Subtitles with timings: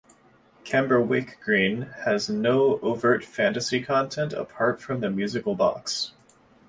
[0.63, 6.13] "Camberwick Green" has no overt fantasy content apart from the musical box.